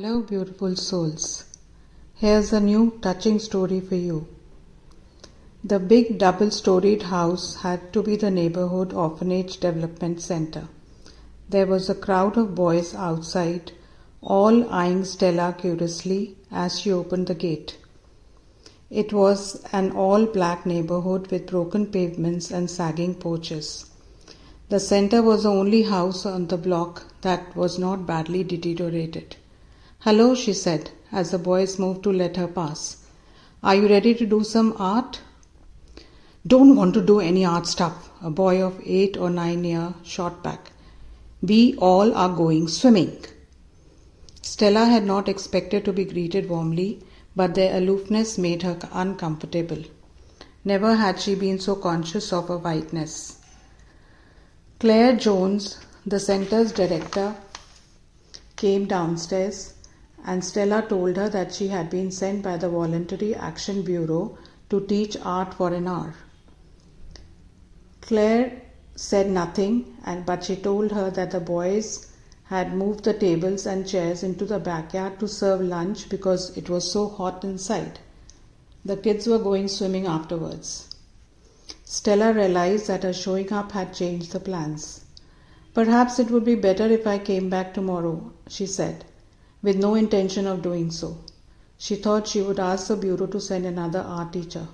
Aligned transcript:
Hello, 0.00 0.20
beautiful 0.22 0.76
souls. 0.76 1.44
Here's 2.14 2.52
a 2.52 2.60
new 2.60 3.00
touching 3.02 3.40
story 3.40 3.80
for 3.80 3.96
you. 3.96 4.28
The 5.64 5.80
big 5.80 6.18
double 6.18 6.52
storied 6.52 7.02
house 7.02 7.56
had 7.62 7.92
to 7.94 8.04
be 8.04 8.14
the 8.14 8.30
neighborhood 8.30 8.92
orphanage 8.92 9.58
development 9.58 10.20
center. 10.20 10.68
There 11.48 11.66
was 11.66 11.90
a 11.90 11.96
crowd 11.96 12.36
of 12.36 12.54
boys 12.54 12.94
outside, 12.94 13.72
all 14.22 14.70
eyeing 14.70 15.04
Stella 15.04 15.56
curiously 15.58 16.36
as 16.52 16.78
she 16.78 16.92
opened 16.92 17.26
the 17.26 17.34
gate. 17.34 17.76
It 18.90 19.12
was 19.12 19.64
an 19.72 19.90
all 19.90 20.26
black 20.26 20.64
neighborhood 20.64 21.26
with 21.32 21.48
broken 21.48 21.86
pavements 21.86 22.52
and 22.52 22.70
sagging 22.70 23.16
porches. 23.16 23.86
The 24.68 24.78
center 24.78 25.22
was 25.22 25.42
the 25.42 25.50
only 25.50 25.82
house 25.82 26.24
on 26.24 26.46
the 26.46 26.56
block 26.56 27.02
that 27.22 27.56
was 27.56 27.80
not 27.80 28.06
badly 28.06 28.44
deteriorated. 28.44 29.34
Hello, 30.02 30.32
she 30.32 30.52
said 30.52 30.90
as 31.10 31.32
the 31.32 31.38
boys 31.38 31.76
moved 31.76 32.04
to 32.04 32.12
let 32.12 32.36
her 32.36 32.46
pass. 32.46 32.98
Are 33.64 33.74
you 33.74 33.88
ready 33.88 34.14
to 34.14 34.26
do 34.26 34.44
some 34.44 34.74
art? 34.78 35.20
Don't 36.46 36.76
want 36.76 36.94
to 36.94 37.04
do 37.04 37.18
any 37.18 37.44
art 37.44 37.66
stuff, 37.66 38.08
a 38.22 38.30
boy 38.30 38.62
of 38.62 38.80
eight 38.86 39.16
or 39.16 39.28
nine 39.28 39.64
year 39.64 39.94
shot 40.04 40.40
back. 40.40 40.70
We 41.42 41.74
all 41.78 42.14
are 42.14 42.28
going 42.28 42.68
swimming. 42.68 43.24
Stella 44.40 44.84
had 44.84 45.04
not 45.04 45.28
expected 45.28 45.84
to 45.84 45.92
be 45.92 46.04
greeted 46.04 46.48
warmly, 46.48 47.02
but 47.34 47.56
their 47.56 47.76
aloofness 47.76 48.38
made 48.38 48.62
her 48.62 48.78
uncomfortable. 48.92 49.82
Never 50.64 50.94
had 50.94 51.20
she 51.20 51.34
been 51.34 51.58
so 51.58 51.74
conscious 51.74 52.32
of 52.32 52.46
her 52.46 52.58
whiteness. 52.58 53.38
Claire 54.78 55.16
Jones, 55.16 55.76
the 56.06 56.20
center's 56.20 56.70
director, 56.70 57.34
came 58.54 58.86
downstairs 58.86 59.74
and 60.24 60.44
Stella 60.44 60.82
told 60.88 61.16
her 61.16 61.28
that 61.28 61.54
she 61.54 61.68
had 61.68 61.88
been 61.88 62.10
sent 62.10 62.42
by 62.42 62.56
the 62.56 62.68
Voluntary 62.68 63.34
Action 63.34 63.82
Bureau 63.82 64.36
to 64.68 64.80
teach 64.86 65.16
art 65.22 65.54
for 65.54 65.72
an 65.72 65.86
hour. 65.86 66.14
Claire 68.00 68.62
said 68.94 69.30
nothing, 69.30 69.96
and, 70.04 70.26
but 70.26 70.44
she 70.44 70.56
told 70.56 70.92
her 70.92 71.10
that 71.10 71.30
the 71.30 71.40
boys 71.40 72.06
had 72.44 72.74
moved 72.74 73.04
the 73.04 73.12
tables 73.14 73.66
and 73.66 73.86
chairs 73.86 74.22
into 74.22 74.44
the 74.44 74.58
backyard 74.58 75.20
to 75.20 75.28
serve 75.28 75.60
lunch 75.60 76.08
because 76.08 76.56
it 76.56 76.68
was 76.68 76.90
so 76.90 77.08
hot 77.08 77.44
inside. 77.44 78.00
The 78.84 78.96
kids 78.96 79.26
were 79.26 79.38
going 79.38 79.68
swimming 79.68 80.06
afterwards. 80.06 80.88
Stella 81.84 82.32
realized 82.32 82.86
that 82.88 83.02
her 83.02 83.12
showing 83.12 83.52
up 83.52 83.72
had 83.72 83.94
changed 83.94 84.32
the 84.32 84.40
plans. 84.40 85.04
Perhaps 85.74 86.18
it 86.18 86.30
would 86.30 86.44
be 86.44 86.54
better 86.54 86.86
if 86.86 87.06
I 87.06 87.18
came 87.18 87.48
back 87.48 87.74
tomorrow, 87.74 88.32
she 88.48 88.66
said 88.66 89.04
with 89.62 89.76
no 89.76 89.94
intention 89.94 90.46
of 90.46 90.62
doing 90.62 90.90
so. 90.90 91.18
She 91.76 91.96
thought 91.96 92.28
she 92.28 92.42
would 92.42 92.58
ask 92.60 92.88
the 92.88 92.96
bureau 92.96 93.26
to 93.26 93.40
send 93.40 93.66
another 93.66 94.00
art 94.00 94.32
teacher. 94.32 94.68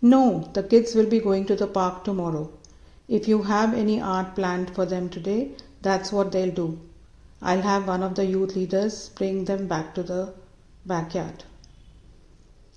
No, 0.00 0.50
the 0.52 0.62
kids 0.62 0.94
will 0.94 1.06
be 1.06 1.20
going 1.20 1.46
to 1.46 1.56
the 1.56 1.66
park 1.66 2.04
tomorrow. 2.04 2.50
If 3.08 3.28
you 3.28 3.42
have 3.42 3.74
any 3.74 4.00
art 4.00 4.34
planned 4.34 4.74
for 4.74 4.86
them 4.86 5.08
today, 5.08 5.52
that's 5.80 6.12
what 6.12 6.32
they'll 6.32 6.54
do. 6.54 6.80
I'll 7.40 7.62
have 7.62 7.88
one 7.88 8.02
of 8.02 8.14
the 8.14 8.24
youth 8.24 8.54
leaders 8.54 9.10
bring 9.10 9.44
them 9.44 9.66
back 9.66 9.94
to 9.96 10.02
the 10.02 10.32
backyard. 10.86 11.44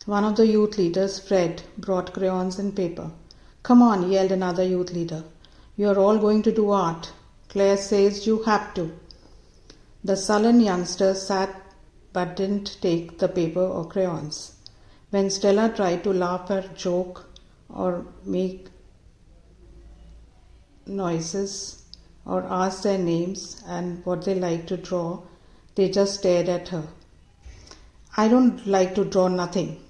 One 0.05 0.23
of 0.23 0.35
the 0.35 0.45
youth 0.45 0.77
leaders, 0.77 1.19
Fred, 1.19 1.63
brought 1.77 2.13
crayons 2.13 2.59
and 2.59 2.75
paper. 2.75 3.11
Come 3.63 3.81
on, 3.81 4.11
yelled 4.11 4.31
another 4.31 4.63
youth 4.63 4.91
leader. 4.91 5.23
You're 5.77 5.99
all 5.99 6.17
going 6.17 6.43
to 6.43 6.51
do 6.51 6.69
art. 6.69 7.11
Claire 7.49 7.77
says 7.77 8.27
you 8.27 8.43
have 8.43 8.73
to. 8.75 8.91
The 10.05 10.15
sullen 10.15 10.61
youngster 10.61 11.15
sat 11.15 11.49
but 12.13 12.35
didn't 12.35 12.77
take 12.79 13.17
the 13.17 13.27
paper 13.27 13.65
or 13.65 13.85
crayons. 13.85 14.51
When 15.09 15.31
Stella 15.31 15.73
tried 15.75 16.03
to 16.03 16.13
laugh 16.13 16.51
at 16.51 16.75
joke 16.75 17.25
or 17.73 18.05
make 18.23 18.67
noises 20.85 21.85
or 22.23 22.43
ask 22.43 22.83
their 22.83 22.99
names 22.99 23.63
and 23.65 24.05
what 24.05 24.25
they 24.25 24.35
like 24.35 24.67
to 24.67 24.77
draw, 24.77 25.21
they 25.73 25.89
just 25.89 26.19
stared 26.19 26.49
at 26.49 26.67
her. 26.67 26.83
I 28.15 28.27
don't 28.27 28.63
like 28.67 28.93
to 28.93 29.05
draw 29.05 29.27
nothing. 29.27 29.81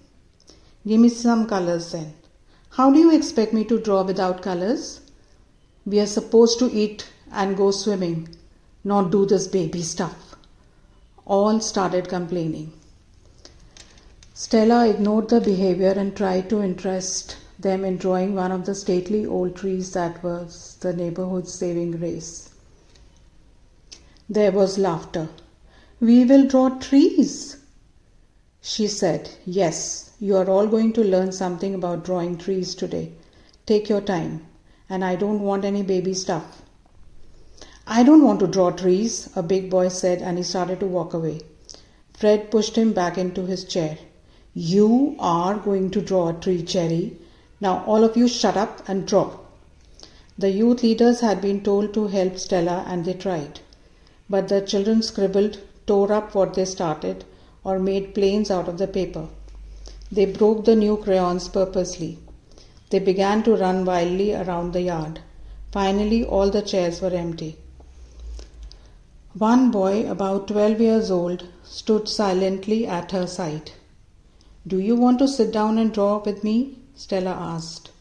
Give 0.87 1.01
me 1.01 1.09
some 1.09 1.45
colors 1.45 1.91
then. 1.91 2.13
How 2.69 2.89
do 2.89 2.99
you 2.99 3.13
expect 3.13 3.51
me 3.51 3.65
to 3.65 3.81
draw 3.81 4.03
without 4.03 4.41
colors? 4.41 5.01
We 5.85 5.99
are 5.99 6.07
supposed 6.07 6.57
to 6.59 6.71
eat 6.71 7.05
and 7.33 7.57
go 7.57 7.71
swimming 7.71 8.29
not 8.85 9.11
do 9.11 9.25
this 9.25 9.47
baby 9.47 9.81
stuff. 9.81 10.35
All 11.25 11.59
started 11.59 12.07
complaining. 12.07 12.71
Stella 14.35 14.87
ignored 14.87 15.29
the 15.29 15.41
behavior 15.41 15.91
and 15.91 16.15
tried 16.15 16.49
to 16.51 16.61
interest 16.61 17.37
them 17.57 17.83
in 17.83 17.97
drawing 17.97 18.35
one 18.35 18.51
of 18.51 18.65
the 18.65 18.75
stately 18.75 19.25
old 19.25 19.55
trees 19.55 19.91
that 19.93 20.23
was 20.23 20.77
the 20.81 20.93
neighborhood's 20.93 21.53
saving 21.53 21.91
grace. 21.91 22.49
There 24.29 24.51
was 24.51 24.77
laughter. 24.77 25.29
We 25.99 26.25
will 26.25 26.45
draw 26.45 26.69
trees. 26.69 27.57
She 28.61 28.87
said, 28.87 29.31
Yes, 29.45 30.11
you 30.19 30.35
are 30.35 30.49
all 30.49 30.67
going 30.67 30.93
to 30.93 31.03
learn 31.03 31.31
something 31.31 31.73
about 31.73 32.03
drawing 32.03 32.37
trees 32.37 32.75
today. 32.75 33.13
Take 33.65 33.89
your 33.89 34.01
time, 34.01 34.45
and 34.89 35.03
I 35.03 35.15
don't 35.15 35.41
want 35.41 35.65
any 35.65 35.81
baby 35.81 36.13
stuff. 36.13 36.61
I 37.87 38.01
don't 38.01 38.23
want 38.23 38.39
to 38.39 38.47
draw 38.47 38.71
trees, 38.71 39.29
a 39.35 39.43
big 39.43 39.69
boy 39.69 39.89
said, 39.89 40.21
and 40.23 40.37
he 40.37 40.43
started 40.43 40.79
to 40.79 40.87
walk 40.87 41.13
away. 41.13 41.41
Fred 42.13 42.49
pushed 42.49 42.75
him 42.75 42.93
back 42.93 43.15
into 43.15 43.45
his 43.45 43.63
chair. 43.63 43.99
You 44.55 45.15
are 45.19 45.57
going 45.57 45.91
to 45.91 46.01
draw 46.01 46.29
a 46.29 46.33
tree, 46.33 46.63
Jerry. 46.63 47.17
Now, 47.61 47.83
all 47.85 48.03
of 48.03 48.17
you 48.17 48.27
shut 48.27 48.57
up 48.57 48.89
and 48.89 49.05
draw. 49.05 49.29
The 50.35 50.49
youth 50.49 50.81
leaders 50.81 51.19
had 51.19 51.41
been 51.41 51.61
told 51.61 51.93
to 51.93 52.07
help 52.07 52.39
Stella, 52.39 52.83
and 52.87 53.05
they 53.05 53.13
tried. 53.13 53.59
But 54.27 54.47
the 54.47 54.61
children 54.61 55.03
scribbled, 55.03 55.59
tore 55.85 56.11
up 56.11 56.33
what 56.33 56.55
they 56.55 56.65
started, 56.65 57.23
or 57.63 57.77
made 57.77 58.15
planes 58.15 58.49
out 58.49 58.67
of 58.67 58.79
the 58.79 58.87
paper. 58.87 59.27
They 60.11 60.25
broke 60.25 60.65
the 60.65 60.75
new 60.75 60.97
crayons 60.97 61.49
purposely. 61.49 62.17
They 62.89 62.99
began 62.99 63.43
to 63.43 63.55
run 63.55 63.85
wildly 63.85 64.33
around 64.33 64.73
the 64.73 64.81
yard. 64.81 65.19
Finally, 65.71 66.25
all 66.25 66.49
the 66.49 66.63
chairs 66.63 66.99
were 66.99 67.09
empty. 67.09 67.59
One 69.37 69.69
boy, 69.69 70.09
about 70.09 70.47
12 70.47 70.79
years 70.79 71.11
old, 71.11 71.49
stood 71.61 72.07
silently 72.07 72.87
at 72.87 73.11
her 73.11 73.27
side. 73.27 73.71
Do 74.65 74.79
you 74.79 74.95
want 74.95 75.19
to 75.19 75.27
sit 75.27 75.51
down 75.51 75.77
and 75.77 75.91
draw 75.91 76.23
with 76.23 76.41
me? 76.41 76.77
Stella 76.95 77.31
asked. 77.31 77.91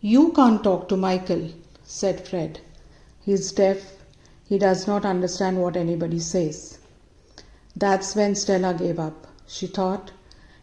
You 0.00 0.30
can't 0.30 0.62
talk 0.62 0.88
to 0.88 0.96
Michael, 0.96 1.48
said 1.82 2.28
Fred. 2.28 2.60
He's 3.24 3.50
deaf. 3.50 3.96
He 4.48 4.56
does 4.56 4.86
not 4.86 5.04
understand 5.04 5.60
what 5.60 5.76
anybody 5.76 6.20
says. 6.20 6.78
That's 7.74 8.14
when 8.14 8.36
Stella 8.36 8.72
gave 8.72 9.00
up. 9.00 9.26
She 9.48 9.66
thought, 9.66 10.12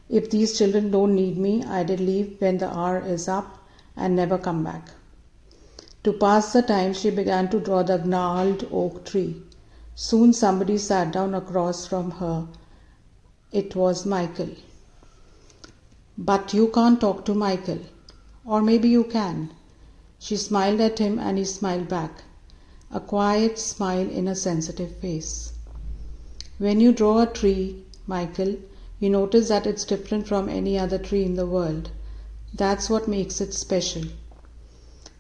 if 0.08 0.30
these 0.30 0.58
children 0.58 0.92
don't 0.92 1.14
need 1.14 1.38
me, 1.38 1.62
I'd 1.62 1.90
leave 2.00 2.38
when 2.40 2.58
the 2.58 2.74
hour 2.74 3.06
is 3.06 3.28
up 3.28 3.58
and 3.98 4.16
never 4.16 4.38
come 4.38 4.64
back. 4.64 4.92
To 6.06 6.14
pass 6.14 6.54
the 6.54 6.62
time, 6.62 6.94
she 6.94 7.10
began 7.10 7.50
to 7.50 7.60
draw 7.60 7.84
the 7.84 7.98
gnarled 7.98 8.66
oak 8.72 9.04
tree. 9.04 9.42
Soon 9.96 10.34
somebody 10.34 10.78
sat 10.78 11.12
down 11.12 11.36
across 11.36 11.86
from 11.86 12.12
her. 12.12 12.48
It 13.52 13.76
was 13.76 14.08
Michael. 14.08 14.50
But 16.18 16.54
you 16.54 16.70
can't 16.70 17.00
talk 17.00 17.26
to 17.26 17.36
Michael. 17.36 17.80
Or 18.44 18.62
maybe 18.62 18.90
you 18.90 19.04
can. 19.04 19.52
She 20.18 20.36
smiled 20.36 20.82
at 20.82 20.98
him 20.98 21.20
and 21.20 21.38
he 21.38 21.46
smiled 21.46 21.88
back. 21.90 22.24
A 22.92 23.00
quiet 23.00 23.60
smile 23.60 24.10
in 24.10 24.28
a 24.28 24.36
sensitive 24.36 24.96
face. 24.98 25.54
When 26.58 26.80
you 26.80 26.92
draw 26.92 27.22
a 27.22 27.28
tree, 27.28 27.84
Michael, 28.08 28.58
you 29.00 29.10
notice 29.10 29.48
that 29.50 29.68
it's 29.68 29.86
different 29.86 30.28
from 30.28 30.50
any 30.50 30.78
other 30.78 30.98
tree 30.98 31.24
in 31.24 31.36
the 31.36 31.46
world. 31.46 31.92
That's 32.54 32.90
what 32.90 33.08
makes 33.08 33.42
it 33.42 33.54
special. 33.54 34.04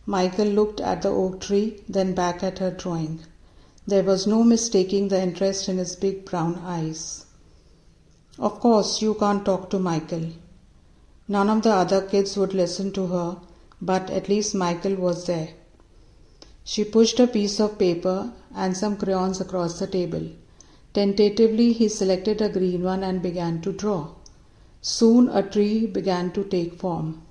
Michael 0.05 0.47
looked 0.47 0.79
at 0.81 1.01
the 1.01 1.09
oak 1.09 1.41
tree, 1.41 1.81
then 1.87 2.13
back 2.13 2.43
at 2.43 2.59
her 2.59 2.71
drawing. 2.71 3.21
There 3.85 4.03
was 4.03 4.25
no 4.25 4.43
mistaking 4.43 5.09
the 5.09 5.21
interest 5.21 5.67
in 5.67 5.77
his 5.77 5.95
big 5.95 6.23
brown 6.23 6.55
eyes. 6.63 7.25
Of 8.39 8.59
course, 8.59 9.01
you 9.01 9.13
can't 9.15 9.43
talk 9.43 9.69
to 9.71 9.79
Michael. 9.79 10.27
None 11.27 11.49
of 11.49 11.63
the 11.63 11.71
other 11.71 12.01
kids 12.01 12.37
would 12.37 12.53
listen 12.53 12.93
to 12.93 13.07
her, 13.07 13.37
but 13.81 14.09
at 14.09 14.29
least 14.29 14.55
Michael 14.55 14.95
was 14.95 15.25
there. 15.25 15.49
She 16.63 16.85
pushed 16.85 17.19
a 17.19 17.27
piece 17.27 17.59
of 17.59 17.77
paper 17.77 18.31
and 18.55 18.77
some 18.77 18.95
crayons 18.95 19.41
across 19.41 19.79
the 19.79 19.87
table. 19.87 20.29
Tentatively, 20.93 21.73
he 21.73 21.89
selected 21.89 22.41
a 22.41 22.47
green 22.47 22.83
one 22.83 23.03
and 23.03 23.21
began 23.21 23.61
to 23.61 23.73
draw. 23.73 24.09
Soon 24.81 25.27
a 25.27 25.43
tree 25.43 25.85
began 25.85 26.31
to 26.31 26.43
take 26.45 26.79
form. 26.79 27.21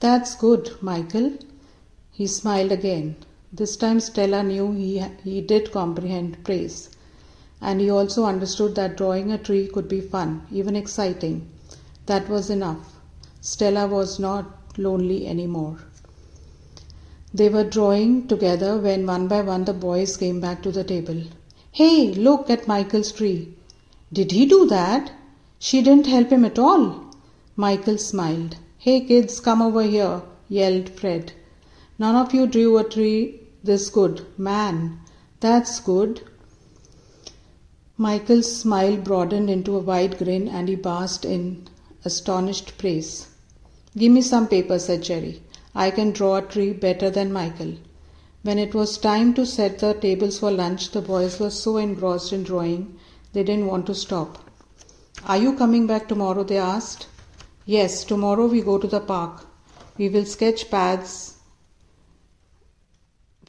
That's 0.00 0.34
good, 0.36 0.70
Michael. 0.80 1.32
He 2.12 2.26
smiled 2.26 2.72
again. 2.72 3.16
This 3.52 3.76
time 3.76 4.00
Stella 4.00 4.42
knew 4.42 4.72
he, 4.72 5.02
he 5.24 5.40
did 5.40 5.72
comprehend 5.72 6.44
praise. 6.44 6.90
and 7.60 7.80
he 7.80 7.90
also 7.90 8.24
understood 8.24 8.74
that 8.74 8.96
drawing 8.96 9.32
a 9.32 9.38
tree 9.38 9.66
could 9.66 9.88
be 9.88 10.00
fun, 10.00 10.42
even 10.52 10.76
exciting. 10.76 11.48
That 12.06 12.28
was 12.28 12.50
enough. 12.50 13.00
Stella 13.40 13.86
was 13.86 14.18
not 14.18 14.78
lonely 14.78 15.26
anymore. 15.26 15.78
They 17.32 17.48
were 17.48 17.64
drawing 17.64 18.28
together 18.28 18.78
when 18.78 19.06
one 19.06 19.28
by 19.28 19.42
one 19.42 19.64
the 19.64 19.72
boys 19.72 20.16
came 20.16 20.40
back 20.40 20.62
to 20.62 20.72
the 20.72 20.84
table. 20.84 21.22
Hey, 21.72 22.12
look 22.14 22.48
at 22.50 22.68
Michael's 22.68 23.12
tree. 23.12 23.54
Did 24.12 24.32
he 24.32 24.46
do 24.46 24.66
that? 24.66 25.12
She 25.58 25.82
didn't 25.82 26.06
help 26.06 26.30
him 26.30 26.44
at 26.44 26.58
all. 26.58 27.06
Michael 27.56 27.98
smiled. 27.98 28.56
Hey 28.78 29.00
kids, 29.00 29.40
come 29.40 29.62
over 29.62 29.82
here, 29.82 30.22
yelled 30.48 30.90
Fred. 30.90 31.32
None 31.98 32.14
of 32.14 32.34
you 32.34 32.46
drew 32.46 32.76
a 32.76 32.84
tree 32.84 33.40
this 33.64 33.88
good. 33.88 34.26
Man, 34.36 35.00
that's 35.40 35.80
good. 35.80 36.22
Michael's 37.96 38.54
smile 38.54 38.96
broadened 38.98 39.48
into 39.48 39.76
a 39.76 39.80
wide 39.80 40.18
grin 40.18 40.46
and 40.46 40.68
he 40.68 40.74
basked 40.74 41.24
in 41.24 41.66
astonished 42.04 42.76
praise. 42.76 43.28
Give 43.96 44.12
me 44.12 44.20
some 44.20 44.46
paper, 44.46 44.78
said 44.78 45.02
Jerry. 45.02 45.42
I 45.74 45.90
can 45.90 46.10
draw 46.10 46.36
a 46.36 46.42
tree 46.42 46.74
better 46.74 47.08
than 47.08 47.32
Michael. 47.32 47.74
When 48.42 48.58
it 48.58 48.74
was 48.74 48.98
time 48.98 49.32
to 49.34 49.46
set 49.46 49.78
the 49.78 49.94
tables 49.94 50.38
for 50.38 50.50
lunch, 50.50 50.90
the 50.90 51.00
boys 51.00 51.40
were 51.40 51.50
so 51.50 51.78
engrossed 51.78 52.32
in 52.32 52.42
drawing 52.42 52.98
they 53.32 53.42
didn't 53.42 53.66
want 53.66 53.86
to 53.86 53.94
stop. 53.94 54.38
Are 55.24 55.38
you 55.38 55.54
coming 55.54 55.86
back 55.86 56.08
tomorrow? 56.08 56.44
they 56.44 56.58
asked. 56.58 57.06
Yes, 57.64 58.04
tomorrow 58.04 58.46
we 58.46 58.60
go 58.60 58.76
to 58.76 58.86
the 58.86 59.00
park. 59.00 59.46
We 59.96 60.10
will 60.10 60.26
sketch 60.26 60.70
pads 60.70 61.35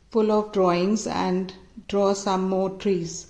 full 0.10 0.32
of 0.32 0.52
drawings 0.52 1.06
and 1.06 1.54
draw 1.88 2.14
some 2.14 2.50
more 2.50 2.70
trees. 2.70 3.28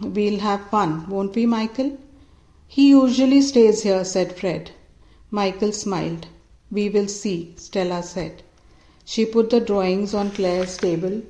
We'll 0.00 0.40
have 0.40 0.68
fun, 0.70 1.08
won't 1.08 1.34
we, 1.34 1.46
Michael? 1.46 1.98
He 2.66 2.88
usually 2.88 3.42
stays 3.42 3.82
here, 3.82 4.04
said 4.04 4.36
Fred. 4.36 4.72
Michael 5.30 5.72
smiled. 5.72 6.26
We 6.70 6.88
will 6.88 7.08
see, 7.08 7.54
Stella 7.56 8.02
said. 8.02 8.42
She 9.04 9.24
put 9.24 9.50
the 9.50 9.60
drawings 9.60 10.14
on 10.14 10.32
Claire's 10.32 10.76
table 10.76 11.22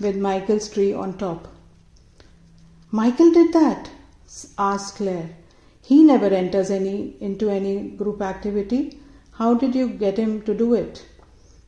with 0.00 0.16
Michael's 0.16 0.68
tree 0.68 0.92
on 0.92 1.16
top. 1.18 1.48
Michael 2.90 3.32
did 3.32 3.52
that? 3.52 3.90
asked 4.58 4.96
Claire. 4.96 5.30
He 5.82 6.02
never 6.02 6.26
enters 6.26 6.70
any 6.70 7.16
into 7.20 7.48
any 7.48 7.88
group 7.90 8.20
activity. 8.20 8.98
How 9.32 9.54
did 9.54 9.74
you 9.74 9.88
get 9.88 10.18
him 10.18 10.42
to 10.42 10.54
do 10.54 10.74
it? 10.74 11.04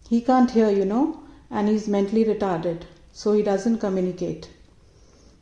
He 0.08 0.20
can't 0.20 0.50
hear, 0.50 0.70
you 0.70 0.84
know, 0.84 1.20
and 1.50 1.68
he's 1.68 1.88
mentally 1.88 2.24
retarded, 2.24 2.82
so 3.12 3.32
he 3.32 3.42
doesn't 3.42 3.78
communicate. 3.78 4.50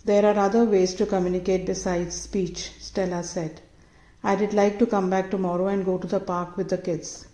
There 0.05 0.25
are 0.25 0.39
other 0.39 0.65
ways 0.65 0.95
to 0.95 1.07
communicate 1.07 1.67
besides 1.67 2.15
speech, 2.15 2.71
Stella 2.79 3.25
said. 3.25 3.61
I'd 4.23 4.53
like 4.53 4.79
to 4.79 4.87
come 4.87 5.11
back 5.11 5.31
tomorrow 5.31 5.67
and 5.67 5.85
go 5.85 5.99
to 5.99 6.07
the 6.07 6.21
park 6.21 6.57
with 6.57 6.69
the 6.69 6.79
kids. 6.79 7.27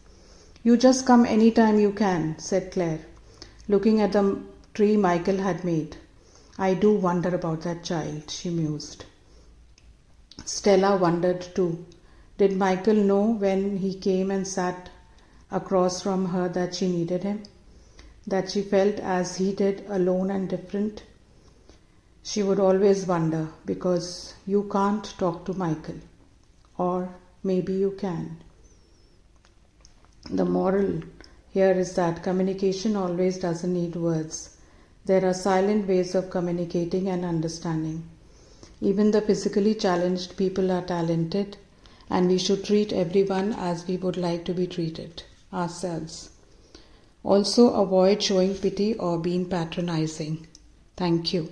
You 0.63 0.77
just 0.77 1.07
come 1.07 1.27
any 1.27 1.51
time 1.51 1.79
you 1.79 1.93
can, 1.93 2.39
said 2.39 2.73
Claire, 2.73 3.01
looking 3.69 4.01
at 4.01 4.13
the 4.13 4.43
tree 4.75 4.97
Michael 4.97 5.39
had 5.39 5.65
made. 5.65 5.97
I 6.59 6.75
do 6.75 6.93
wonder 6.93 7.35
about 7.35 7.63
that 7.63 7.85
child, 7.85 8.31
she 8.31 8.51
mused. 8.51 9.05
Stella 10.45 10.97
wondered 10.97 11.41
too. 11.55 11.85
Did 12.39 12.57
Michael 12.57 12.95
know 12.95 13.33
when 13.33 13.77
he 13.77 13.95
came 13.95 14.31
and 14.31 14.47
sat 14.47 14.89
across 15.51 16.03
from 16.03 16.27
her 16.27 16.49
that 16.49 16.75
she 16.75 16.89
needed 16.91 17.23
him? 17.23 17.43
That 18.27 18.51
she 18.51 18.63
felt 18.63 18.97
as 19.01 19.37
he 19.37 19.53
did, 19.53 19.85
alone 19.89 20.31
and 20.31 20.49
different? 20.49 21.03
She 22.23 22.43
would 22.43 22.61
always 22.61 23.07
wonder 23.07 23.49
because 23.67 24.35
you 24.47 24.69
can't 24.71 25.05
talk 25.19 25.45
to 25.47 25.55
Michael. 25.55 26.01
Or 26.79 27.15
maybe 27.43 27.73
you 27.73 27.93
can. 27.99 28.39
The 30.31 30.45
moral 30.45 31.01
here 31.51 31.73
is 31.73 31.95
that 31.95 32.23
communication 32.23 32.97
always 32.97 33.39
doesn't 33.39 33.73
need 33.73 33.97
words. 33.97 34.57
There 35.05 35.25
are 35.27 35.35
silent 35.35 35.89
ways 35.89 36.15
of 36.15 36.31
communicating 36.31 37.09
and 37.09 37.25
understanding. 37.25 38.09
Even 38.81 39.11
the 39.11 39.21
physically 39.21 39.75
challenged 39.75 40.37
people 40.37 40.71
are 40.71 40.83
talented, 40.83 41.57
and 42.09 42.29
we 42.29 42.39
should 42.39 42.65
treat 42.65 42.93
everyone 42.93 43.53
as 43.53 43.87
we 43.87 43.97
would 43.97 44.17
like 44.17 44.45
to 44.45 44.55
be 44.55 44.67
treated 44.67 45.25
ourselves. 45.53 46.31
Also, 47.25 47.73
avoid 47.75 48.23
showing 48.23 48.55
pity 48.55 48.95
or 48.95 49.19
being 49.19 49.47
patronizing. 49.47 50.47
Thank 50.97 51.33
you. 51.33 51.49